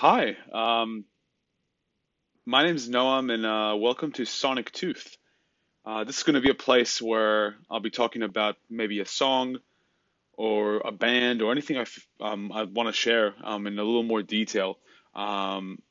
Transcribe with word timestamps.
Hi, 0.00 0.34
um, 0.50 1.04
my 2.46 2.64
name 2.64 2.74
is 2.74 2.88
Noam, 2.88 3.30
and 3.30 3.44
uh, 3.44 3.76
welcome 3.76 4.12
to 4.12 4.24
Sonic 4.24 4.72
Tooth. 4.72 5.18
Uh, 5.84 6.04
this 6.04 6.16
is 6.16 6.22
going 6.22 6.36
to 6.36 6.40
be 6.40 6.48
a 6.48 6.54
place 6.54 7.02
where 7.02 7.56
I'll 7.70 7.80
be 7.80 7.90
talking 7.90 8.22
about 8.22 8.56
maybe 8.70 9.00
a 9.00 9.04
song 9.04 9.58
or 10.38 10.78
a 10.78 10.90
band 10.90 11.42
or 11.42 11.52
anything 11.52 11.76
I, 11.76 11.82
f- 11.82 12.08
um, 12.18 12.50
I 12.50 12.62
want 12.62 12.86
to 12.88 12.94
share 12.94 13.34
um, 13.44 13.66
in 13.66 13.78
a 13.78 13.84
little 13.84 14.02
more 14.02 14.22
detail. 14.22 14.78
Um, 15.14 15.82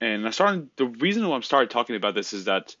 and 0.00 0.24
I 0.24 0.30
started, 0.30 0.68
the 0.76 0.86
reason 0.86 1.26
why 1.26 1.34
I'm 1.34 1.42
started 1.42 1.70
talking 1.70 1.96
about 1.96 2.14
this 2.14 2.32
is 2.32 2.44
that 2.44 2.76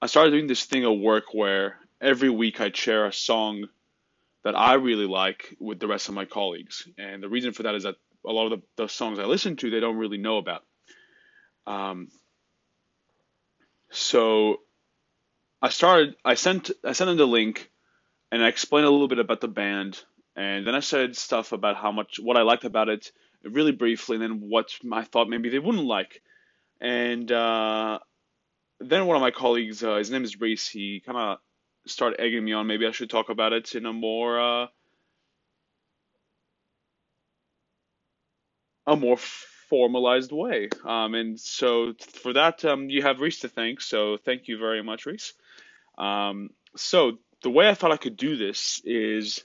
I 0.00 0.06
started 0.06 0.30
doing 0.30 0.46
this 0.46 0.62
thing 0.62 0.84
at 0.84 0.90
work 0.96 1.34
where 1.34 1.80
every 2.00 2.30
week 2.30 2.60
I'd 2.60 2.76
share 2.76 3.04
a 3.06 3.12
song 3.12 3.66
that 4.44 4.56
I 4.56 4.74
really 4.74 5.08
like 5.08 5.56
with 5.58 5.80
the 5.80 5.88
rest 5.88 6.08
of 6.08 6.14
my 6.14 6.24
colleagues. 6.24 6.88
And 6.96 7.20
the 7.20 7.28
reason 7.28 7.52
for 7.52 7.64
that 7.64 7.74
is 7.74 7.82
that 7.82 7.96
a 8.26 8.32
lot 8.32 8.52
of 8.52 8.60
the, 8.60 8.84
the 8.84 8.88
songs 8.88 9.18
I 9.18 9.24
listen 9.24 9.56
to, 9.56 9.70
they 9.70 9.80
don't 9.80 9.96
really 9.96 10.18
know 10.18 10.38
about. 10.38 10.64
Um, 11.66 12.08
so 13.90 14.58
I 15.62 15.68
started, 15.68 16.16
I 16.24 16.34
sent, 16.34 16.70
I 16.84 16.92
sent 16.92 17.08
them 17.08 17.16
the 17.16 17.26
link 17.26 17.70
and 18.30 18.42
I 18.42 18.48
explained 18.48 18.86
a 18.86 18.90
little 18.90 19.08
bit 19.08 19.18
about 19.18 19.40
the 19.40 19.48
band. 19.48 20.02
And 20.36 20.66
then 20.66 20.74
I 20.74 20.80
said 20.80 21.16
stuff 21.16 21.52
about 21.52 21.76
how 21.76 21.92
much, 21.92 22.18
what 22.20 22.36
I 22.36 22.42
liked 22.42 22.64
about 22.64 22.88
it 22.88 23.12
really 23.44 23.72
briefly, 23.72 24.16
and 24.16 24.22
then 24.22 24.48
what 24.48 24.74
I 24.92 25.04
thought 25.04 25.28
maybe 25.28 25.48
they 25.48 25.58
wouldn't 25.58 25.86
like. 25.86 26.22
And 26.80 27.30
uh, 27.30 27.98
then 28.80 29.06
one 29.06 29.16
of 29.16 29.20
my 29.20 29.30
colleagues, 29.30 29.84
uh, 29.84 29.96
his 29.96 30.10
name 30.10 30.24
is 30.24 30.40
Reese, 30.40 30.68
he 30.68 31.02
kind 31.04 31.18
of 31.18 31.38
started 31.86 32.20
egging 32.20 32.44
me 32.44 32.52
on. 32.52 32.66
Maybe 32.66 32.86
I 32.86 32.90
should 32.90 33.10
talk 33.10 33.28
about 33.28 33.52
it 33.52 33.74
in 33.74 33.86
a 33.86 33.92
more 33.92 34.40
uh, 34.40 34.66
a 38.86 38.96
more 38.96 39.16
formalized 39.16 40.32
way. 40.32 40.68
Um, 40.84 41.14
and 41.14 41.40
so 41.40 41.94
for 42.22 42.32
that, 42.34 42.64
um, 42.64 42.90
you 42.90 43.02
have 43.02 43.20
Reese 43.20 43.40
to 43.40 43.48
thank. 43.48 43.80
So 43.80 44.16
thank 44.16 44.48
you 44.48 44.58
very 44.58 44.82
much, 44.82 45.06
Reese. 45.06 45.32
Um, 45.98 46.50
so 46.76 47.18
the 47.42 47.50
way 47.50 47.68
I 47.68 47.74
thought 47.74 47.92
I 47.92 47.96
could 47.96 48.16
do 48.16 48.36
this 48.36 48.80
is 48.84 49.42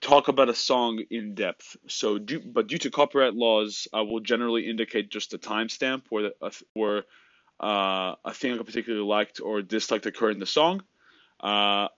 talk 0.00 0.28
about 0.28 0.48
a 0.48 0.54
song 0.54 1.02
in 1.10 1.34
depth. 1.34 1.76
So, 1.88 2.18
due, 2.18 2.40
but 2.40 2.66
due 2.66 2.78
to 2.78 2.90
copyright 2.90 3.34
laws, 3.34 3.88
I 3.92 4.02
will 4.02 4.20
generally 4.20 4.68
indicate 4.68 5.08
just 5.10 5.34
a 5.34 5.38
timestamp 5.38 6.02
where 6.10 6.30
the, 6.30 6.62
where 6.74 7.04
uh, 7.60 8.14
a 8.24 8.34
thing 8.34 8.52
I 8.52 8.62
particularly 8.62 9.06
liked 9.06 9.40
or 9.40 9.62
disliked 9.62 10.06
occurred 10.06 10.32
in 10.32 10.40
the 10.40 10.46
song. 10.46 10.82
Uh, 11.40 11.88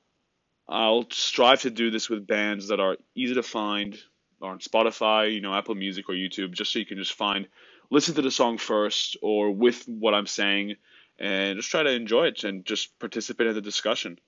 I'll 0.69 1.07
strive 1.11 1.63
to 1.63 1.71
do 1.71 1.91
this 1.91 2.09
with 2.09 2.27
bands 2.27 2.69
that 2.69 2.81
are 2.81 2.97
easy 3.15 3.35
to 3.35 3.43
find, 3.43 3.97
on 4.43 4.59
Spotify, 4.59 5.33
you 5.33 5.41
know, 5.41 5.55
Apple 5.55 5.75
Music 5.75 6.09
or 6.09 6.15
YouTube, 6.15 6.53
just 6.53 6.73
so 6.73 6.79
you 6.79 6.87
can 6.87 6.99
just 6.99 7.15
find, 7.15 7.49
listen 7.91 8.15
to 8.15 8.23
the 8.23 8.31
song 8.31 8.59
first 8.59 9.17
or 9.23 9.51
with 9.51 9.85
what 9.87 10.15
I'm 10.15 10.27
saying, 10.27 10.77
and 11.19 11.57
just 11.57 11.71
try 11.71 11.83
to 11.83 11.93
enjoy 11.93 12.27
it 12.27 12.45
and 12.45 12.65
just 12.65 12.99
participate 12.99 13.47
in 13.47 13.55
the 13.55 13.61
discussion. 13.61 14.19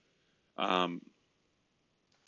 Um, 0.57 1.01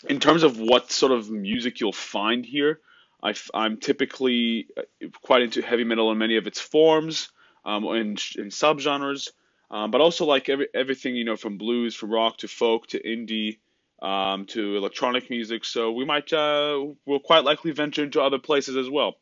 in 0.09 0.21
terms 0.21 0.43
of 0.43 0.59
what 0.59 0.91
sort 0.91 1.13
of 1.13 1.31
music 1.31 1.81
you'll 1.81 1.93
find 1.93 2.45
here, 2.45 2.81
I, 3.23 3.35
am 3.55 3.79
typically 3.79 4.69
uh, 4.77 4.83
quite 5.23 5.43
into 5.43 5.63
heavy 5.63 5.85
metal 5.85 6.11
in 6.11 6.19
many 6.19 6.37
of 6.37 6.47
its 6.47 6.61
forms 6.61 7.29
um, 7.65 7.85
and 7.87 8.23
in 8.37 8.49
subgenres, 8.49 9.31
um, 9.71 9.91
but 9.91 10.01
also 10.01 10.25
like 10.25 10.49
every, 10.49 10.69
everything 10.75 11.17
you 11.17 11.25
know 11.25 11.37
from 11.37 11.59
blues, 11.59 11.95
from 11.95 12.11
rock 12.11 12.39
to 12.39 12.49
folk 12.49 12.87
to 12.89 13.03
indie 13.03 13.59
um, 14.03 14.47
to 14.47 14.77
electronic 14.77 15.31
music. 15.31 15.65
So 15.65 15.93
we 15.93 16.05
might, 16.05 16.33
uh, 16.33 16.85
will 17.07 17.21
quite 17.21 17.45
likely 17.45 17.73
venture 17.73 18.03
into 18.03 18.21
other 18.21 18.39
places 18.39 18.77
as 18.77 18.89
well. 18.89 19.15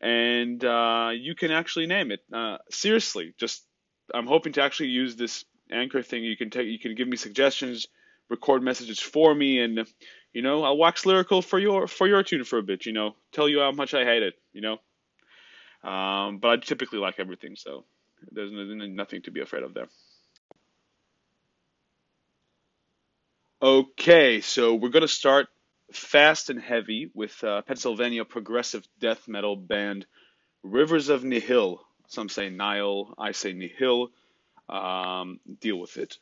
And 0.00 0.64
uh, 0.64 1.10
you 1.14 1.34
can 1.34 1.50
actually 1.50 1.86
name 1.86 2.10
it. 2.10 2.20
Uh, 2.32 2.58
seriously, 2.70 3.34
just 3.38 3.64
I'm 4.12 4.26
hoping 4.26 4.52
to 4.54 4.62
actually 4.62 4.90
use 4.90 5.16
this 5.16 5.44
anchor 5.70 6.02
thing. 6.02 6.24
You 6.24 6.36
can 6.36 6.50
take, 6.50 6.66
you 6.66 6.78
can 6.78 6.94
give 6.94 7.08
me 7.08 7.16
suggestions, 7.16 7.86
record 8.28 8.62
messages 8.62 9.00
for 9.00 9.34
me, 9.34 9.60
and 9.60 9.86
you 10.32 10.42
know 10.42 10.62
I'll 10.64 10.76
wax 10.76 11.06
lyrical 11.06 11.42
for 11.42 11.58
your 11.58 11.86
for 11.86 12.06
your 12.06 12.22
tune 12.22 12.44
for 12.44 12.58
a 12.58 12.62
bit. 12.62 12.86
You 12.86 12.92
know, 12.92 13.16
tell 13.32 13.48
you 13.48 13.60
how 13.60 13.72
much 13.72 13.94
I 13.94 14.04
hate 14.04 14.22
it. 14.22 14.34
You 14.52 14.60
know, 14.60 15.88
um, 15.88 16.38
but 16.38 16.50
I 16.50 16.56
typically 16.56 16.98
like 16.98 17.18
everything, 17.18 17.56
so 17.56 17.84
there's 18.30 18.52
nothing 18.52 19.22
to 19.22 19.30
be 19.30 19.40
afraid 19.40 19.62
of 19.62 19.74
there. 19.74 19.88
Okay, 23.62 24.42
so 24.42 24.74
we're 24.74 24.90
going 24.90 25.00
to 25.00 25.08
start 25.08 25.46
fast 25.90 26.50
and 26.50 26.60
heavy 26.60 27.10
with 27.14 27.42
uh, 27.42 27.62
Pennsylvania 27.62 28.26
progressive 28.26 28.86
death 29.00 29.28
metal 29.28 29.56
band 29.56 30.04
Rivers 30.62 31.08
of 31.08 31.24
Nihil. 31.24 31.80
Some 32.08 32.28
say 32.28 32.50
Nile, 32.50 33.14
I 33.16 33.32
say 33.32 33.54
Nihil. 33.54 34.10
Um, 34.68 35.40
deal 35.58 35.80
with 35.80 35.96
it. 35.96 36.18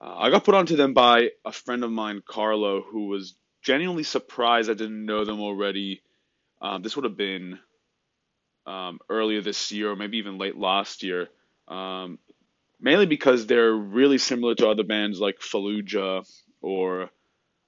Uh, 0.00 0.14
I 0.16 0.30
got 0.30 0.44
put 0.44 0.54
onto 0.54 0.76
them 0.76 0.94
by 0.94 1.30
a 1.44 1.50
friend 1.50 1.82
of 1.82 1.90
mine, 1.90 2.22
Carlo, 2.24 2.82
who 2.82 3.08
was 3.08 3.34
genuinely 3.60 4.04
surprised 4.04 4.70
I 4.70 4.74
didn't 4.74 5.06
know 5.06 5.24
them 5.24 5.40
already. 5.40 6.02
Um, 6.62 6.82
this 6.82 6.94
would 6.94 7.04
have 7.04 7.16
been 7.16 7.58
um, 8.64 9.00
earlier 9.08 9.40
this 9.40 9.72
year, 9.72 9.90
or 9.90 9.96
maybe 9.96 10.18
even 10.18 10.38
late 10.38 10.56
last 10.56 11.02
year. 11.02 11.26
Um, 11.66 12.20
mainly 12.80 13.06
because 13.06 13.46
they're 13.46 13.72
really 13.72 14.18
similar 14.18 14.54
to 14.56 14.68
other 14.68 14.84
bands 14.84 15.20
like 15.20 15.40
Fallujah 15.40 16.26
or 16.60 17.10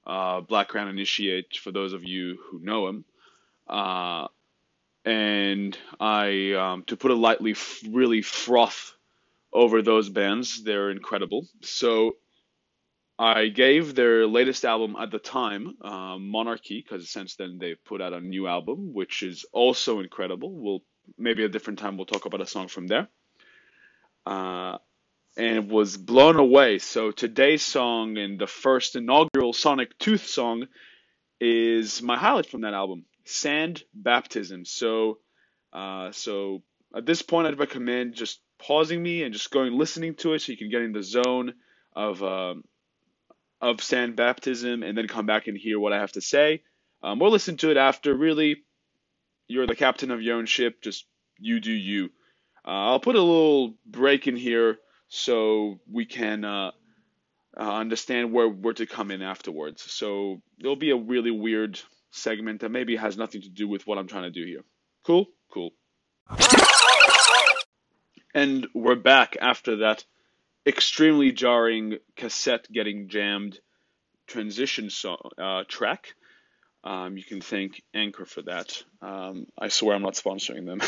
uh, 0.06 0.41
Black 0.41 0.69
Crown 0.69 0.89
Initiate, 0.89 1.56
for 1.56 1.72
those 1.72 1.93
of 1.93 2.05
you 2.05 2.39
who 2.50 2.61
know 2.61 2.87
them. 2.87 3.05
Uh, 3.69 4.28
and 5.05 5.77
I, 6.00 6.53
um, 6.53 6.84
to 6.84 6.97
put 6.97 7.11
it 7.11 7.16
lightly, 7.16 7.53
f- 7.53 7.81
really 7.89 8.22
froth 8.22 8.95
over 9.53 9.83
those 9.83 10.09
bands. 10.09 10.62
They're 10.62 10.91
incredible. 10.91 11.47
So 11.62 12.16
I 13.19 13.49
gave 13.49 13.95
their 13.95 14.27
latest 14.27 14.65
album 14.65 14.97
at 15.00 15.11
the 15.11 15.19
time, 15.19 15.77
uh, 15.83 16.19
Monarchy, 16.19 16.83
because 16.83 17.09
since 17.11 17.37
then 17.37 17.59
they've 17.59 17.83
put 17.84 18.03
out 18.03 18.12
a 18.12 18.21
new 18.21 18.47
album, 18.47 18.93
which 18.93 19.22
is 19.22 19.47
also 19.53 20.00
incredible. 20.00 20.53
We'll 20.53 20.83
maybe 21.16 21.45
a 21.45 21.49
different 21.49 21.78
time 21.78 21.97
we'll 21.97 22.06
talk 22.06 22.27
about 22.27 22.41
a 22.43 22.47
song 22.47 22.69
from 22.69 22.89
there. 22.89 23.09
Uh, 24.27 24.78
and 25.36 25.70
was 25.70 25.97
blown 25.97 26.36
away. 26.36 26.78
So 26.78 27.10
today's 27.10 27.62
song 27.62 28.16
and 28.16 28.38
the 28.38 28.47
first 28.47 28.97
inaugural 28.97 29.52
Sonic 29.52 29.98
Tooth 29.98 30.26
song 30.26 30.66
is 31.41 32.02
my 32.02 32.16
highlight 32.16 32.47
from 32.47 32.62
that 32.62 32.74
album, 32.74 33.04
Sand 33.24 33.82
Baptism. 33.94 34.64
So, 34.64 35.19
uh, 35.72 36.12
so 36.12 36.62
at 36.94 37.04
this 37.04 37.22
point, 37.22 37.47
I'd 37.47 37.58
recommend 37.58 38.14
just 38.14 38.41
pausing 38.58 39.02
me 39.02 39.22
and 39.22 39.34
just 39.34 39.50
going 39.50 39.76
listening 39.76 40.14
to 40.14 40.32
it 40.32 40.41
so 40.41 40.52
you 40.52 40.58
can 40.58 40.70
get 40.70 40.82
in 40.82 40.92
the 40.92 41.02
zone 41.02 41.53
of 41.94 42.22
uh, 42.22 42.54
of 43.60 43.82
Sand 43.82 44.16
Baptism, 44.16 44.82
and 44.82 44.97
then 44.97 45.08
come 45.08 45.26
back 45.26 45.47
and 45.47 45.56
hear 45.56 45.78
what 45.78 45.92
I 45.92 45.98
have 45.98 46.12
to 46.12 46.20
say. 46.20 46.62
Um, 47.03 47.20
or 47.20 47.30
listen 47.30 47.56
to 47.58 47.70
it 47.70 47.76
after. 47.76 48.14
Really, 48.14 48.64
you're 49.48 49.66
the 49.66 49.76
captain 49.76 50.10
of 50.10 50.22
your 50.22 50.36
own 50.36 50.47
ship. 50.47 50.80
Just 50.82 51.06
you 51.38 51.60
do 51.60 51.72
you. 51.72 52.06
Uh, 52.66 52.91
I'll 52.91 53.00
put 53.00 53.16
a 53.16 53.20
little 53.20 53.74
break 53.86 54.26
in 54.26 54.36
here 54.36 54.78
so 55.09 55.78
we 55.91 56.06
can 56.06 56.44
uh, 56.44 56.71
uh, 57.59 57.75
understand 57.75 58.33
where 58.33 58.49
where 58.49 58.75
to 58.75 58.87
come 58.87 59.11
in 59.11 59.22
afterwards. 59.22 59.83
So 59.83 60.43
it'll 60.59 60.77
be 60.77 60.91
a 60.91 60.97
really 60.97 61.31
weird 61.31 61.81
segment 62.11 62.61
that 62.61 62.71
maybe 62.71 62.97
has 62.97 63.16
nothing 63.16 63.43
to 63.43 63.49
do 63.49 63.69
with 63.69 63.87
what 63.87 63.99
I'm 63.99 64.09
trying 64.09 64.25
to 64.25 64.31
do 64.31 64.45
here. 64.45 64.62
Cool, 65.05 65.27
cool. 65.53 65.71
And 68.34 68.66
we're 68.75 68.97
back 68.97 69.37
after 69.41 69.77
that 69.77 70.05
extremely 70.66 71.33
jarring 71.33 71.99
cassette 72.16 72.71
getting 72.71 73.09
jammed 73.09 73.59
transition 74.27 74.91
song, 74.91 75.31
uh, 75.39 75.62
track. 75.66 76.15
Um, 76.84 77.16
you 77.16 77.25
can 77.25 77.41
thank 77.41 77.83
Anchor 77.95 78.27
for 78.27 78.43
that. 78.43 78.83
Um, 79.00 79.47
I 79.59 79.69
swear 79.69 79.97
I'm 79.97 80.03
not 80.03 80.15
sponsoring 80.15 80.66
them. 80.66 80.83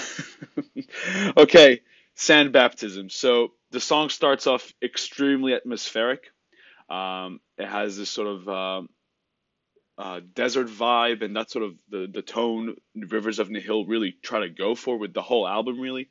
okay, 1.36 1.80
sand 2.14 2.52
baptism. 2.52 3.08
So 3.08 3.52
the 3.70 3.80
song 3.80 4.08
starts 4.08 4.46
off 4.46 4.72
extremely 4.82 5.54
atmospheric. 5.54 6.24
Um, 6.88 7.40
it 7.58 7.66
has 7.66 7.96
this 7.96 8.10
sort 8.10 8.28
of 8.28 8.48
uh, 8.48 8.82
uh, 9.98 10.20
desert 10.34 10.68
vibe, 10.68 11.22
and 11.22 11.36
that's 11.36 11.52
sort 11.52 11.64
of 11.64 11.74
the 11.88 12.08
the 12.10 12.22
tone 12.22 12.76
Rivers 12.94 13.38
of 13.38 13.50
Nihil 13.50 13.84
really 13.86 14.14
try 14.22 14.40
to 14.40 14.48
go 14.48 14.74
for 14.74 14.96
with 14.98 15.12
the 15.12 15.22
whole 15.22 15.46
album. 15.46 15.80
Really, 15.80 16.08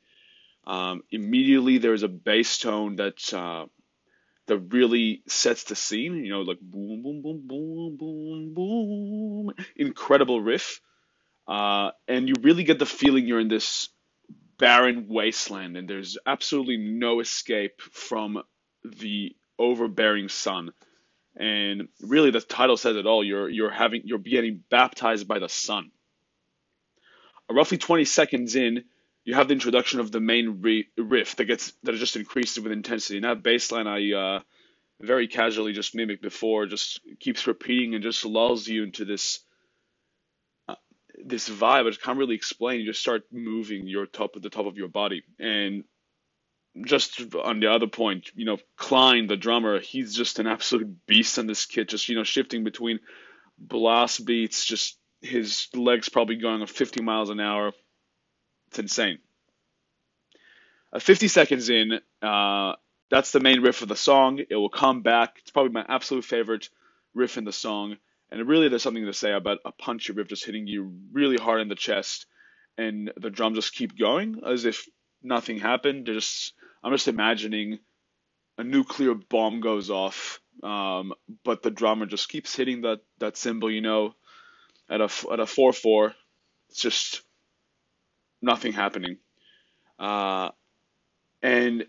um, 0.66 1.02
immediately 1.10 1.78
there's 1.78 2.04
a 2.04 2.08
bass 2.08 2.58
tone 2.58 2.96
that 2.96 3.34
uh, 3.34 3.66
that 4.46 4.58
really 4.58 5.22
sets 5.26 5.64
the 5.64 5.74
scene. 5.74 6.24
You 6.24 6.30
know, 6.30 6.42
like 6.42 6.60
boom, 6.60 7.02
boom, 7.02 7.22
boom, 7.22 7.42
boom, 7.46 7.96
boom, 7.96 8.54
boom, 8.54 9.54
incredible 9.74 10.40
riff, 10.40 10.80
uh, 11.48 11.90
and 12.06 12.28
you 12.28 12.34
really 12.42 12.64
get 12.64 12.78
the 12.78 12.86
feeling 12.86 13.26
you're 13.26 13.40
in 13.40 13.48
this 13.48 13.88
barren 14.58 15.06
wasteland 15.08 15.76
and 15.76 15.88
there's 15.88 16.18
absolutely 16.26 16.76
no 16.76 17.20
escape 17.20 17.80
from 17.80 18.42
the 18.84 19.34
overbearing 19.58 20.28
sun. 20.28 20.72
And 21.36 21.88
really 22.00 22.30
the 22.30 22.40
title 22.40 22.76
says 22.76 22.96
it 22.96 23.06
all. 23.06 23.24
You're 23.24 23.48
you're 23.48 23.70
having 23.70 24.02
you're 24.04 24.18
getting 24.18 24.62
baptized 24.70 25.28
by 25.28 25.38
the 25.38 25.48
sun. 25.48 25.92
roughly 27.50 27.78
20 27.78 28.04
seconds 28.04 28.56
in, 28.56 28.84
you 29.24 29.34
have 29.34 29.48
the 29.48 29.54
introduction 29.54 30.00
of 30.00 30.10
the 30.10 30.20
main 30.20 30.62
riff 30.96 31.36
that 31.36 31.44
gets 31.44 31.72
that 31.84 31.94
just 31.94 32.16
increases 32.16 32.60
with 32.60 32.72
intensity. 32.72 33.18
And 33.18 33.24
that 33.24 33.42
bass 33.42 33.70
line 33.70 33.86
I 33.86 34.12
uh, 34.12 34.40
very 35.00 35.28
casually 35.28 35.72
just 35.72 35.94
mimicked 35.94 36.22
before 36.22 36.66
just 36.66 37.00
keeps 37.20 37.46
repeating 37.46 37.94
and 37.94 38.02
just 38.02 38.24
lulls 38.24 38.66
you 38.66 38.82
into 38.82 39.04
this 39.04 39.40
uh, 39.40 39.47
this 41.28 41.48
vibe. 41.48 41.86
I 41.86 41.90
just 41.90 42.02
can't 42.02 42.18
really 42.18 42.34
explain. 42.34 42.80
You 42.80 42.86
just 42.86 43.00
start 43.00 43.24
moving 43.32 43.86
your 43.86 44.06
top 44.06 44.32
at 44.36 44.42
the 44.42 44.50
top 44.50 44.66
of 44.66 44.76
your 44.76 44.88
body 44.88 45.22
and 45.38 45.84
just 46.84 47.20
on 47.34 47.60
the 47.60 47.70
other 47.72 47.86
point, 47.86 48.30
you 48.34 48.44
know, 48.44 48.58
Klein, 48.76 49.26
the 49.26 49.36
drummer, 49.36 49.80
he's 49.80 50.14
just 50.14 50.38
an 50.38 50.46
absolute 50.46 51.06
beast 51.06 51.38
on 51.38 51.46
this 51.46 51.66
kit. 51.66 51.88
Just 51.88 52.08
you 52.08 52.16
know, 52.16 52.24
shifting 52.24 52.64
between 52.64 53.00
blast 53.58 54.24
beats, 54.24 54.64
just 54.64 54.98
his 55.20 55.68
legs 55.74 56.08
probably 56.08 56.36
going 56.36 56.64
50 56.64 57.02
miles 57.02 57.30
an 57.30 57.40
hour. 57.40 57.72
It's 58.68 58.78
insane. 58.78 59.18
Uh, 60.92 61.00
50 61.00 61.28
seconds 61.28 61.68
in, 61.68 62.00
uh, 62.22 62.74
that's 63.10 63.32
the 63.32 63.40
main 63.40 63.62
riff 63.62 63.82
of 63.82 63.88
the 63.88 63.96
song. 63.96 64.38
It 64.48 64.54
will 64.54 64.70
come 64.70 65.02
back. 65.02 65.36
It's 65.40 65.50
probably 65.50 65.72
my 65.72 65.84
absolute 65.88 66.24
favorite 66.24 66.68
riff 67.14 67.38
in 67.38 67.44
the 67.44 67.52
song. 67.52 67.96
And 68.30 68.46
really, 68.46 68.68
there's 68.68 68.82
something 68.82 69.06
to 69.06 69.12
say 69.12 69.32
about 69.32 69.58
a 69.64 69.72
punchy 69.72 70.12
riff 70.12 70.28
just 70.28 70.44
hitting 70.44 70.66
you 70.66 70.92
really 71.12 71.36
hard 71.36 71.60
in 71.60 71.68
the 71.68 71.74
chest, 71.74 72.26
and 72.76 73.10
the 73.16 73.30
drums 73.30 73.56
just 73.56 73.74
keep 73.74 73.98
going 73.98 74.42
as 74.46 74.64
if 74.64 74.86
nothing 75.22 75.58
happened. 75.58 76.06
They're 76.06 76.14
just 76.14 76.52
I'm 76.82 76.92
just 76.92 77.08
imagining 77.08 77.78
a 78.58 78.64
nuclear 78.64 79.14
bomb 79.14 79.60
goes 79.60 79.90
off, 79.90 80.40
um, 80.62 81.14
but 81.44 81.62
the 81.62 81.70
drummer 81.70 82.06
just 82.06 82.28
keeps 82.28 82.54
hitting 82.54 82.82
that 82.82 83.00
that 83.18 83.36
cymbal, 83.36 83.70
you 83.70 83.80
know, 83.80 84.14
at 84.90 85.00
a 85.00 85.08
at 85.32 85.40
a 85.40 85.46
four 85.46 85.72
four. 85.72 86.14
It's 86.70 86.80
just 86.80 87.22
nothing 88.42 88.72
happening, 88.72 89.16
uh, 89.98 90.50
and 91.42 91.86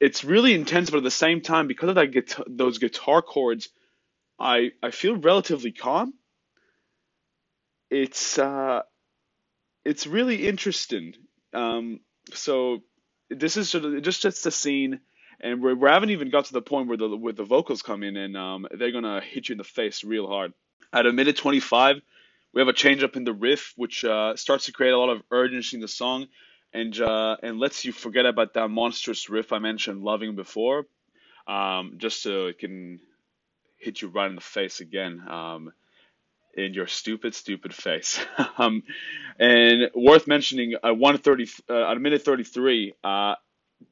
it's 0.00 0.24
really 0.24 0.54
intense. 0.54 0.90
But 0.90 0.98
at 0.98 1.04
the 1.04 1.10
same 1.10 1.40
time, 1.40 1.66
because 1.66 1.88
of 1.88 1.94
that 1.96 2.08
guitar, 2.12 2.44
those 2.48 2.78
guitar 2.78 3.22
chords, 3.22 3.70
I 4.38 4.72
I 4.82 4.90
feel 4.90 5.16
relatively 5.16 5.72
calm. 5.72 6.14
It's 7.90 8.38
uh, 8.38 8.82
it's 9.84 10.06
really 10.06 10.46
interesting. 10.46 11.14
Um, 11.52 12.00
so 12.34 12.80
this 13.30 13.56
is 13.56 13.70
sort 13.70 13.84
of 13.84 14.02
just 14.02 14.22
sets 14.22 14.42
the 14.42 14.50
scene, 14.50 15.00
and 15.40 15.62
we 15.62 15.74
haven't 15.88 16.10
even 16.10 16.30
got 16.30 16.46
to 16.46 16.52
the 16.52 16.62
point 16.62 16.88
where 16.88 16.96
the 16.98 17.16
where 17.16 17.32
the 17.32 17.44
vocals 17.44 17.82
come 17.82 18.02
in 18.02 18.16
and 18.16 18.36
um, 18.36 18.66
they're 18.70 18.92
gonna 18.92 19.20
hit 19.20 19.48
you 19.48 19.54
in 19.54 19.58
the 19.58 19.64
face 19.64 20.04
real 20.04 20.26
hard. 20.26 20.52
At 20.92 21.06
a 21.06 21.12
minute 21.12 21.36
25, 21.36 21.96
we 22.54 22.60
have 22.60 22.68
a 22.68 22.72
change 22.72 23.02
up 23.02 23.16
in 23.16 23.24
the 23.24 23.32
riff, 23.32 23.74
which 23.76 24.04
uh, 24.04 24.36
starts 24.36 24.66
to 24.66 24.72
create 24.72 24.92
a 24.92 24.98
lot 24.98 25.10
of 25.10 25.22
urgency 25.30 25.76
in 25.76 25.80
the 25.80 25.88
song, 25.88 26.26
and 26.72 26.98
uh, 27.00 27.36
and 27.42 27.58
lets 27.58 27.84
you 27.84 27.92
forget 27.92 28.26
about 28.26 28.54
that 28.54 28.68
monstrous 28.68 29.28
riff 29.28 29.52
I 29.52 29.58
mentioned, 29.58 30.02
loving 30.02 30.36
before, 30.36 30.84
um, 31.46 31.94
just 31.98 32.22
so 32.22 32.46
it 32.46 32.58
can 32.58 33.00
hit 33.78 34.02
you 34.02 34.08
right 34.08 34.28
in 34.28 34.34
the 34.34 34.40
face 34.40 34.80
again. 34.80 35.22
Um, 35.28 35.72
in 36.54 36.74
your 36.74 36.86
stupid, 36.88 37.34
stupid 37.34 37.72
face. 37.72 38.18
um, 38.58 38.82
and 39.38 39.90
worth 39.94 40.26
mentioning, 40.26 40.74
at 40.74 40.96
130, 40.96 41.48
uh, 41.70 41.74
a 41.74 41.98
minute 41.98 42.22
33, 42.22 42.94
uh, 43.04 43.34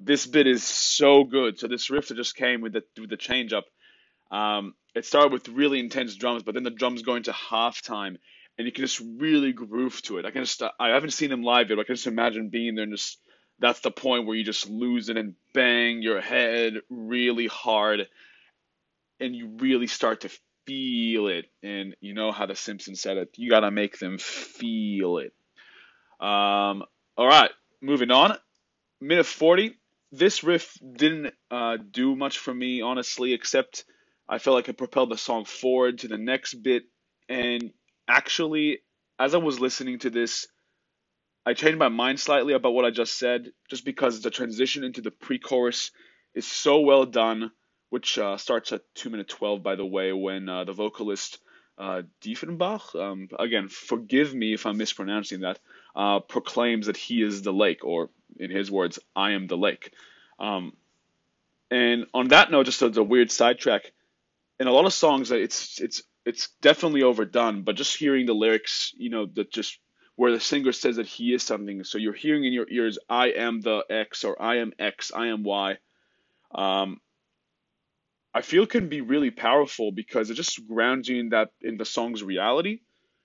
this 0.01 0.27
bit 0.27 0.47
is 0.47 0.65
so 0.65 1.25
good. 1.25 1.59
So 1.59 1.69
this 1.69 1.91
riff 1.91 2.09
that 2.09 2.17
just 2.17 2.37
came 2.37 2.61
with 2.61 2.73
the 2.73 2.83
with 2.99 3.11
the 3.11 3.17
change 3.17 3.53
up, 3.53 3.67
um, 4.31 4.75
it 4.95 5.05
started 5.05 5.33
with 5.33 5.49
really 5.49 5.79
intense 5.79 6.17
drums, 6.17 6.43
but 6.43 6.55
then 6.55 6.65
the 6.65 6.71
drums 6.71 7.03
go 7.03 7.15
into 7.15 7.33
halftime, 7.33 8.17
and 8.59 8.67
you 8.67 8.73
can 8.73 8.85
just 8.85 9.01
really 9.19 9.53
groove 9.53 10.03
to 10.03 10.19
it. 10.19 10.27
I 10.27 10.31
can 10.31 10.43
just 10.43 10.63
I 10.81 10.89
haven't 10.89 11.11
seen 11.11 11.31
them 11.31 11.43
live 11.43 11.69
yet, 11.69 11.77
but 11.77 11.83
I 11.83 11.85
can 11.85 11.95
just 11.95 12.07
imagine 12.07 12.49
being 12.49 12.75
there 12.75 12.85
and 12.85 12.93
just 12.93 13.19
that's 13.59 13.81
the 13.81 13.91
point 13.91 14.27
where 14.27 14.37
you 14.37 14.45
just 14.45 14.69
lose 14.69 15.09
it 15.09 15.17
and 15.17 15.35
bang 15.55 16.03
your 16.03 16.21
head 16.21 16.75
really 16.91 17.47
hard, 17.47 18.09
and 19.21 19.35
you 19.35 19.57
really 19.59 19.87
start 19.87 20.23
to 20.23 20.31
feel 20.67 21.29
it. 21.29 21.47
And 21.63 21.95
you 22.01 22.15
know 22.15 22.33
how 22.33 22.47
the 22.47 22.55
Simpsons 22.55 23.01
said 23.01 23.17
it. 23.17 23.31
You 23.37 23.51
gotta 23.51 23.71
make 23.71 23.99
them 23.99 24.19
feel 24.19 25.19
it. 25.19 25.33
Um, 26.21 26.83
all 27.17 27.27
right, 27.27 27.51
moving 27.81 28.11
on. 28.11 28.37
Minute 29.01 29.27
40. 29.27 29.79
This 30.13 30.45
riff 30.45 30.79
didn't 30.97 31.35
uh, 31.51 31.79
do 31.91 32.17
much 32.17 32.39
for 32.39 32.55
me, 32.55 32.81
honestly, 32.81 33.33
except 33.33 33.85
I 34.29 34.39
felt 34.39 34.55
like 34.55 34.69
it 34.69 34.79
propelled 34.79 35.11
the 35.11 35.19
song 35.19 35.45
forward 35.45 35.99
to 35.99 36.09
the 36.09 36.19
next 36.19 36.55
bit. 36.55 36.85
And 37.29 37.73
actually, 38.09 38.79
as 39.19 39.35
I 39.35 39.39
was 39.39 39.61
listening 39.61 39.99
to 40.01 40.11
this, 40.11 40.47
I 41.45 41.55
changed 41.55 41.79
my 41.79 41.89
mind 41.89 42.19
slightly 42.19 42.55
about 42.55 42.73
what 42.73 42.85
I 42.85 42.91
just 42.91 43.19
said, 43.19 43.51
just 43.71 43.85
because 43.85 44.21
the 44.21 44.31
transition 44.31 44.85
into 44.85 45.01
the 45.01 45.11
pre 45.11 45.39
chorus 45.39 45.91
is 46.35 46.47
so 46.47 46.81
well 46.81 47.05
done 47.05 47.51
which 47.91 48.19
uh, 48.19 48.37
starts 48.37 48.73
at 48.73 48.83
2 48.95 49.11
minute 49.11 49.29
12, 49.29 49.63
by 49.63 49.75
the 49.77 49.87
way, 49.87 50.13
when 50.13 50.49
uh, 50.49 50.65
the 50.65 50.73
vocalist 50.73 51.39
uh, 51.79 52.03
Dieffenbach, 52.23 52.95
um, 52.95 53.29
again, 53.39 53.69
forgive 53.69 54.35
me 54.35 54.55
if 54.55 54.67
I'm 54.67 54.79
mispronouncing 54.79 55.41
that, 55.41 55.59
uh, 55.95 56.21
proclaims 56.21 56.87
that 56.87 56.97
he 56.97 57.23
is 57.23 57.43
the 57.43 57.53
lake, 57.53 57.85
or 57.85 58.11
in 58.39 58.51
his 58.51 58.71
words, 58.71 58.99
I 59.15 59.33
am 59.33 59.47
the 59.47 59.57
lake. 59.57 59.93
Um, 60.39 60.73
and 61.71 62.07
on 62.15 62.29
that 62.29 62.51
note, 62.51 62.67
just 62.67 62.83
as 62.83 62.97
a 62.97 63.03
weird 63.03 63.31
sidetrack, 63.31 63.93
in 64.59 64.67
a 64.67 64.73
lot 64.73 64.87
of 64.87 64.93
songs, 64.93 65.31
it's 65.31 65.81
it's 65.81 66.03
it's 66.25 66.49
definitely 66.63 67.03
overdone. 67.03 67.63
But 67.63 67.77
just 67.77 67.97
hearing 67.97 68.27
the 68.27 68.35
lyrics, 68.35 68.95
you 68.97 69.11
know, 69.11 69.27
that 69.35 69.53
just 69.53 69.79
where 70.15 70.33
the 70.33 70.41
singer 70.41 70.73
says 70.73 70.97
that 70.97 71.07
he 71.07 71.35
is 71.35 71.43
something, 71.43 71.85
so 71.85 71.99
you're 71.99 72.15
hearing 72.15 72.45
in 72.45 72.53
your 72.53 72.69
ears, 72.71 72.99
"I 73.09 73.33
am 73.33 73.61
the 73.61 73.85
X" 73.91 74.25
or 74.25 74.41
"I 74.41 74.59
am 74.59 74.73
X," 74.79 75.13
"I 75.15 75.27
am 75.27 75.43
Y." 75.43 75.79
Um, 76.55 77.01
I 78.37 78.43
feel 78.43 78.67
can 78.67 78.91
be 78.91 79.01
really 79.01 79.31
powerful 79.31 79.93
because 79.93 80.29
it 80.29 80.35
just 80.35 80.69
grounds 80.69 81.09
you 81.09 81.21
in 81.21 81.31
that 81.31 81.53
in 81.63 81.79
the 81.79 81.87
song's 81.87 82.23
reality, 82.23 82.81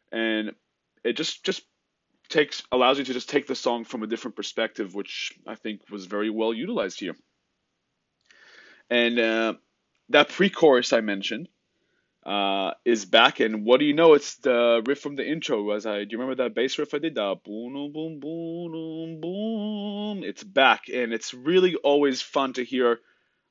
and 0.10 0.52
it 1.04 1.18
just 1.18 1.44
just 1.44 1.64
takes 2.30 2.64
allows 2.72 2.98
you 2.98 3.04
to 3.04 3.12
just 3.12 3.30
take 3.30 3.46
the 3.46 3.56
song 3.56 3.84
from 3.84 4.04
a 4.04 4.08
different 4.08 4.38
perspective, 4.38 4.96
which 4.96 5.34
I 5.46 5.56
think 5.56 5.82
was 5.92 6.06
very 6.06 6.30
well 6.30 6.54
utilized 6.54 7.02
here. 7.02 7.18
And 8.90 9.20
uh, 9.20 9.54
that 10.12 10.30
pre-chorus 10.30 10.94
I 10.94 11.02
mentioned 11.02 11.50
uh, 12.26 12.72
is 12.86 13.04
back, 13.04 13.42
and 13.42 13.66
what 13.66 13.82
do 13.82 13.86
you 13.88 13.94
know? 13.94 14.14
It's 14.14 14.38
the 14.38 14.82
riff 14.88 15.02
from 15.02 15.18
the 15.18 15.30
intro. 15.30 15.72
As 15.72 15.86
I 15.86 16.06
do 16.06 16.12
you 16.12 16.20
remember 16.20 16.42
that 16.42 16.56
bass 16.56 16.80
riff 16.80 16.94
I 16.94 17.00
did? 17.00 17.16
The 17.16 17.36
boom 17.44 17.74
boom 17.74 17.92
boom 17.94 18.72
boom 18.72 19.20
boom. 19.20 20.24
It's 20.24 20.46
back, 20.46 20.84
and 20.88 21.12
it's 21.12 21.34
really 21.34 21.76
always 21.76 22.22
fun 22.22 22.54
to 22.54 22.64
hear 22.64 23.00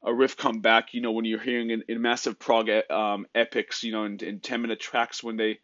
a 0.02 0.12
riff 0.12 0.37
come 0.37 0.61
back. 0.61 0.95
You 0.95 1.00
know, 1.00 1.12
when 1.12 1.25
you're 1.25 1.40
hearing 1.40 1.71
in, 1.71 1.85
in 1.88 2.00
massive 2.02 2.38
prog 2.38 2.69
um, 2.90 3.26
epics, 3.35 3.83
you 3.83 3.92
know, 3.92 4.04
in, 4.04 4.19
in 4.23 4.40
10 4.40 4.62
minute 4.62 4.80
tracks, 4.80 5.23
when 5.23 5.37
they 5.37 5.61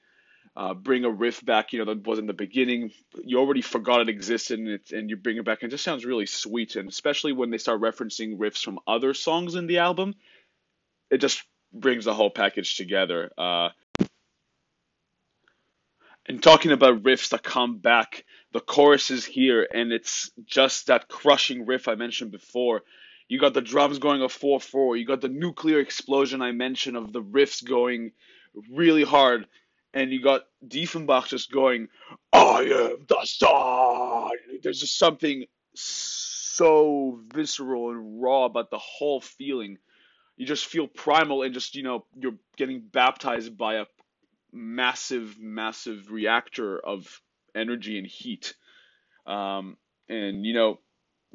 uh, 0.56 0.74
bring 0.74 1.04
a 1.04 1.10
riff 1.10 1.44
back, 1.44 1.72
you 1.72 1.78
know, 1.78 1.84
that 1.92 2.06
was 2.06 2.18
in 2.18 2.26
the 2.26 2.32
beginning, 2.32 2.90
you 3.22 3.38
already 3.38 3.62
forgot 3.62 4.00
it 4.00 4.08
existed 4.08 4.58
and, 4.58 4.68
it, 4.68 4.92
and 4.92 5.10
you 5.10 5.16
bring 5.16 5.36
it 5.36 5.44
back. 5.44 5.62
And 5.62 5.70
it 5.70 5.74
just 5.74 5.84
sounds 5.84 6.04
really 6.04 6.26
sweet. 6.26 6.76
And 6.76 6.88
especially 6.88 7.32
when 7.32 7.50
they 7.50 7.58
start 7.58 7.80
referencing 7.80 8.38
riffs 8.38 8.62
from 8.62 8.78
other 8.86 9.14
songs 9.14 9.54
in 9.54 9.66
the 9.66 9.78
album, 9.78 10.14
it 11.10 11.18
just 11.18 11.42
brings 11.72 12.04
the 12.04 12.14
whole 12.14 12.30
package 12.30 12.76
together. 12.76 13.30
Uh, 13.36 13.68
and 16.28 16.42
talking 16.42 16.72
about 16.72 17.02
riffs 17.02 17.30
that 17.30 17.42
come 17.42 17.78
back, 17.78 18.24
the 18.52 18.60
chorus 18.60 19.10
is 19.10 19.24
here, 19.24 19.66
and 19.72 19.92
it's 19.92 20.30
just 20.44 20.88
that 20.88 21.08
crushing 21.08 21.66
riff 21.66 21.86
I 21.86 21.94
mentioned 21.94 22.32
before. 22.32 22.82
You 23.28 23.40
got 23.40 23.54
the 23.54 23.60
drums 23.60 23.98
going 23.98 24.22
a 24.22 24.28
4 24.28 24.60
4. 24.60 24.96
You 24.96 25.04
got 25.04 25.20
the 25.20 25.28
nuclear 25.28 25.80
explosion 25.80 26.42
I 26.42 26.52
mentioned 26.52 26.96
of 26.96 27.12
the 27.12 27.22
riffs 27.22 27.64
going 27.64 28.12
really 28.70 29.04
hard. 29.04 29.46
And 29.92 30.12
you 30.12 30.22
got 30.22 30.42
Dieffenbach 30.66 31.28
just 31.28 31.50
going, 31.50 31.88
I 32.32 32.60
am 32.60 33.06
the 33.08 33.20
sun. 33.24 34.30
There's 34.62 34.80
just 34.80 34.98
something 34.98 35.46
so 35.74 37.20
visceral 37.34 37.90
and 37.90 38.22
raw 38.22 38.44
about 38.44 38.70
the 38.70 38.78
whole 38.78 39.20
feeling. 39.20 39.78
You 40.36 40.46
just 40.46 40.66
feel 40.66 40.86
primal 40.86 41.42
and 41.42 41.54
just, 41.54 41.74
you 41.74 41.82
know, 41.82 42.04
you're 42.14 42.36
getting 42.56 42.80
baptized 42.80 43.56
by 43.56 43.76
a 43.76 43.86
massive, 44.52 45.38
massive 45.40 46.10
reactor 46.10 46.78
of 46.78 47.20
energy 47.54 47.98
and 47.98 48.06
heat. 48.06 48.54
Um, 49.26 49.76
and, 50.08 50.44
you 50.44 50.54
know, 50.54 50.78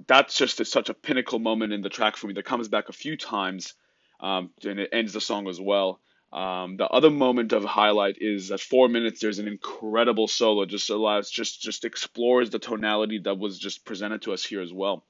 that's 0.08 0.38
just 0.38 0.60
a, 0.60 0.66
such 0.66 0.90
a 0.90 0.94
pinnacle 0.94 1.40
moment 1.40 1.74
in 1.74 1.82
the 1.82 1.90
track 1.90 2.18
for 2.18 2.28
me 2.28 2.34
that 2.34 2.46
comes 2.46 2.68
back 2.68 2.90
a 2.90 2.94
few 2.94 3.18
times 3.18 3.74
um, 4.20 4.52
and 4.64 4.80
it 4.80 4.90
ends 4.94 5.14
the 5.14 5.22
song 5.22 5.48
as 5.48 5.60
well. 5.60 6.00
Um, 6.32 6.78
the 6.78 6.88
other 6.88 7.10
moment 7.10 7.52
of 7.52 7.66
highlight 7.66 8.18
is 8.22 8.52
at 8.52 8.62
four 8.62 8.88
minutes. 8.88 9.20
There's 9.20 9.40
an 9.40 9.48
incredible 9.48 10.28
solo, 10.28 10.66
just 10.66 10.90
allows 10.90 11.30
just 11.30 11.62
just 11.62 11.84
explores 11.84 12.50
the 12.50 12.60
tonality 12.60 13.20
that 13.26 13.38
was 13.38 13.60
just 13.60 13.84
presented 13.84 14.22
to 14.22 14.34
us 14.34 14.46
here 14.46 14.62
as 14.62 14.72
well. 14.72 15.06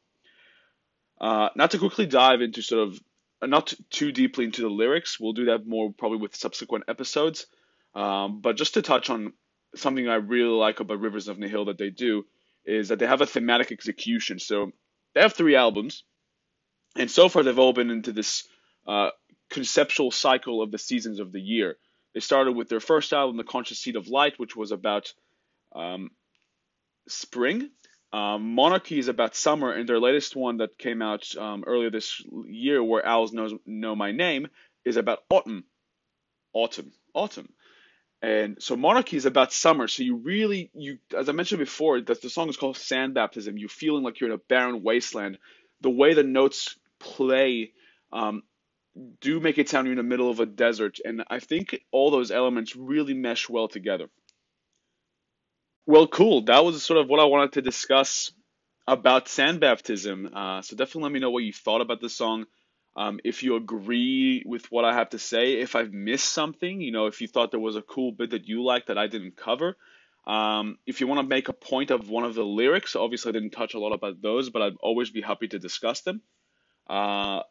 Uh, 1.20 1.50
not 1.56 1.72
to 1.72 1.78
quickly 1.78 2.08
dive 2.08 2.42
into 2.42 2.64
sort 2.64 2.88
of 2.88 3.00
uh, 3.42 3.46
not 3.46 3.72
too 3.92 4.12
deeply 4.12 4.46
into 4.46 4.62
the 4.62 4.70
lyrics. 4.70 5.20
We'll 5.20 5.34
do 5.34 5.46
that 5.46 5.68
more 5.68 5.94
probably 5.96 6.18
with 6.18 6.36
subsequent 6.36 6.86
episodes. 6.88 7.46
Um, 7.94 8.42
but 8.42 8.58
just 8.58 8.74
to 8.74 8.82
touch 8.82 9.12
on 9.12 9.34
something 9.76 10.08
I 10.08 10.16
really 10.16 10.50
like 10.50 10.80
about 10.80 11.00
Rivers 11.02 11.28
of 11.28 11.38
Nihil 11.38 11.66
that 11.66 11.78
they 11.78 11.92
do 11.92 12.26
is 12.66 12.90
that 12.90 12.98
they 12.98 13.06
have 13.06 13.22
a 13.22 13.28
thematic 13.28 13.72
execution. 13.72 14.40
So 14.40 14.72
they 15.14 15.22
have 15.22 15.34
three 15.34 15.56
albums, 15.56 16.04
and 16.96 17.10
so 17.10 17.30
far 17.30 17.44
they've 17.44 17.60
all 17.60 17.74
been 17.74 17.92
into 17.92 18.12
this 18.12 18.48
uh, 18.88 19.10
conceptual 19.50 20.12
cycle 20.12 20.62
of 20.62 20.72
the 20.72 20.78
seasons 20.78 21.20
of 21.20 21.32
the 21.32 21.42
year. 21.42 21.78
They 22.14 22.20
started 22.20 22.54
with 22.54 22.70
their 22.70 22.80
first 22.80 23.14
album, 23.14 23.38
The 23.38 23.44
Conscious 23.44 23.80
Seed 23.80 23.96
of 23.96 24.08
Light, 24.08 24.38
which 24.38 24.56
was 24.56 24.72
about 24.72 25.14
um, 25.74 26.12
spring. 27.08 27.70
Um, 28.14 28.56
Monarchy 28.56 29.00
is 29.00 29.08
about 29.08 29.36
summer, 29.36 29.72
and 29.72 29.88
their 29.88 30.00
latest 30.00 30.36
one 30.36 30.58
that 30.58 30.78
came 30.78 31.02
out 31.02 31.34
um, 31.38 31.64
earlier 31.66 31.90
this 31.90 32.22
year, 32.46 32.84
where 32.84 33.06
Owls 33.06 33.32
knows 33.32 33.54
know 33.66 33.96
my 33.96 34.12
name, 34.12 34.48
is 34.84 34.98
about 34.98 35.20
autumn. 35.30 35.64
Autumn, 36.54 36.92
autumn. 37.14 37.48
And 38.22 38.62
so 38.62 38.76
monarchy 38.76 39.18
is 39.18 39.26
about 39.26 39.52
summer. 39.52 39.88
So 39.88 40.04
you 40.04 40.18
really, 40.18 40.70
you 40.74 41.00
as 41.18 41.28
I 41.28 41.32
mentioned 41.32 41.60
before, 41.60 42.00
that 42.02 42.22
the 42.22 42.30
song 42.30 42.50
is 42.50 42.58
called 42.58 42.78
Sand 42.78 43.16
Baptism. 43.16 43.58
You're 43.58 43.70
feeling 43.70 44.04
like 44.04 44.20
you're 44.20 44.30
in 44.30 44.36
a 44.36 44.42
barren 44.48 44.84
wasteland. 44.84 45.40
The 45.82 45.90
way 45.90 46.14
the 46.14 46.24
notes 46.24 46.76
play 47.00 47.74
um, 48.14 48.44
do 49.22 49.40
make 49.40 49.58
it 49.58 49.70
sound 49.70 49.88
you're 49.88 49.94
in 49.94 49.98
the 49.98 50.04
middle 50.04 50.30
of 50.30 50.40
a 50.40 50.46
desert, 50.46 51.00
and 51.04 51.24
I 51.30 51.40
think 51.40 51.82
all 51.92 52.12
those 52.12 52.30
elements 52.30 52.76
really 52.76 53.14
mesh 53.14 53.50
well 53.50 53.68
together. 53.68 54.08
Well, 55.86 56.08
cool. 56.08 56.44
That 56.44 56.64
was 56.64 56.84
sort 56.84 57.00
of 57.00 57.10
what 57.10 57.20
I 57.20 57.26
wanted 57.26 57.54
to 57.54 57.62
discuss 57.62 58.32
about 58.88 59.30
sand 59.30 59.60
baptism. 59.60 60.30
Uh, 60.34 60.62
so 60.62 60.76
definitely 60.76 61.04
let 61.04 61.12
me 61.14 61.20
know 61.20 61.32
what 61.32 61.44
you 61.44 61.54
thought 61.54 61.82
about 61.82 62.02
the 62.02 62.10
song. 62.10 62.46
Um, 62.96 63.20
if 63.24 63.44
you 63.44 63.56
agree 63.56 64.44
with 64.46 64.70
what 64.72 64.84
I 64.84 64.94
have 64.94 65.10
to 65.12 65.20
say, 65.20 65.54
if 65.54 65.76
I've 65.76 65.94
missed 65.94 66.30
something, 66.30 66.82
you 66.82 66.92
know, 66.92 67.08
if 67.08 67.22
you 67.22 67.28
thought 67.28 67.52
there 67.52 67.60
was 67.60 67.78
a 67.78 67.82
cool 67.82 68.12
bit 68.12 68.32
that 68.32 68.48
you 68.48 68.64
liked 68.64 68.88
that 68.88 68.98
I 68.98 69.08
didn't 69.08 69.38
cover, 69.38 69.78
um, 70.28 70.78
if 70.86 71.00
you 71.00 71.08
want 71.08 71.22
to 71.22 71.28
make 71.28 71.48
a 71.48 71.54
point 71.54 71.90
of 71.90 72.10
one 72.10 72.26
of 72.26 72.36
the 72.36 72.44
lyrics, 72.44 72.96
obviously 72.96 73.30
I 73.30 73.34
didn't 73.34 73.52
touch 73.52 73.74
a 73.74 73.80
lot 73.80 73.94
about 73.94 74.22
those, 74.22 74.50
but 74.50 74.62
I'd 74.62 74.76
always 74.82 75.10
be 75.10 75.22
happy 75.22 75.48
to 75.48 75.60
discuss 75.60 76.02
them. 76.02 76.22
Uh, 76.88 77.42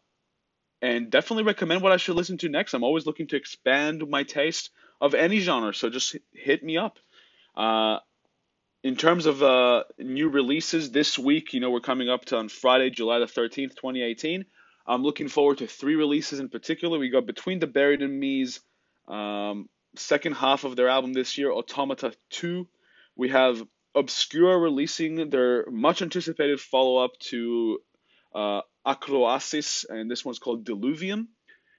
and 0.82 1.10
definitely 1.10 1.44
recommend 1.44 1.82
what 1.82 1.92
I 1.92 1.96
should 1.96 2.16
listen 2.16 2.38
to 2.38 2.48
next. 2.48 2.74
I'm 2.74 2.84
always 2.84 3.06
looking 3.06 3.26
to 3.28 3.36
expand 3.36 4.08
my 4.08 4.22
taste 4.22 4.70
of 5.00 5.14
any 5.14 5.40
genre, 5.40 5.74
so 5.74 5.90
just 5.90 6.16
hit 6.32 6.62
me 6.62 6.76
up. 6.76 6.98
Uh, 7.56 7.98
in 8.82 8.96
terms 8.96 9.26
of 9.26 9.42
uh, 9.42 9.84
new 9.98 10.28
releases 10.28 10.90
this 10.90 11.18
week, 11.18 11.52
you 11.52 11.60
know, 11.60 11.70
we're 11.70 11.80
coming 11.80 12.08
up 12.08 12.24
to 12.26 12.38
on 12.38 12.48
Friday, 12.48 12.90
July 12.90 13.18
the 13.18 13.26
13th, 13.26 13.76
2018. 13.76 14.46
I'm 14.90 15.04
looking 15.04 15.28
forward 15.28 15.58
to 15.58 15.68
three 15.68 15.94
releases 15.94 16.40
in 16.40 16.48
particular. 16.48 16.98
We 16.98 17.10
got 17.10 17.24
Between 17.24 17.60
the 17.60 17.68
Buried 17.68 18.02
and 18.02 18.18
Me's 18.18 18.58
um, 19.06 19.68
second 19.94 20.32
half 20.32 20.64
of 20.64 20.74
their 20.74 20.88
album 20.88 21.12
this 21.12 21.38
year, 21.38 21.52
Automata 21.52 22.12
2. 22.30 22.66
We 23.14 23.28
have 23.28 23.62
Obscura 23.94 24.58
releasing 24.58 25.30
their 25.30 25.70
much 25.70 26.02
anticipated 26.02 26.60
follow 26.60 27.04
up 27.04 27.16
to 27.20 27.78
uh, 28.34 28.62
Acroasis, 28.84 29.84
and 29.88 30.10
this 30.10 30.24
one's 30.24 30.40
called 30.40 30.64
Diluvium. 30.64 31.28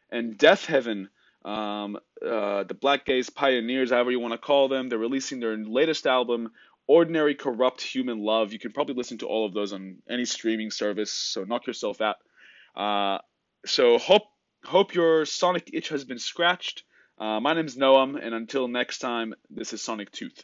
And 0.09 0.37
Deafheaven, 0.37 1.09
um, 1.43 1.97
uh, 2.25 2.63
the 2.63 2.77
Black 2.79 3.05
Gaze 3.05 3.29
Pioneers, 3.29 3.91
however 3.91 4.11
you 4.11 4.21
want 4.21 4.35
to 4.35 4.37
call 4.37 4.69
them, 4.69 4.87
they're 4.87 4.97
releasing 4.97 5.41
their 5.41 5.57
latest 5.57 6.07
album, 6.07 6.51
Ordinary 6.87 7.35
Corrupt 7.35 7.81
Human 7.81 8.19
Love. 8.19 8.53
You 8.53 8.59
can 8.59 8.71
probably 8.71 8.95
listen 8.95 9.17
to 9.17 9.27
all 9.27 9.45
of 9.45 9.53
those 9.53 9.73
on 9.73 9.97
any 10.09 10.23
streaming 10.23 10.71
service, 10.71 11.11
so 11.11 11.43
knock 11.43 11.67
yourself 11.67 11.99
out. 11.99 12.15
Uh, 12.75 13.19
so 13.65 13.97
hope 13.97 14.23
hope 14.63 14.93
your 14.93 15.25
Sonic 15.25 15.69
itch 15.73 15.89
has 15.89 16.03
been 16.03 16.19
scratched. 16.19 16.83
Uh, 17.17 17.39
my 17.39 17.53
name 17.53 17.65
is 17.65 17.77
Noam, 17.77 18.19
and 18.21 18.33
until 18.33 18.67
next 18.67 18.99
time, 18.99 19.33
this 19.49 19.73
is 19.73 19.81
Sonic 19.83 20.11
Tooth. 20.11 20.43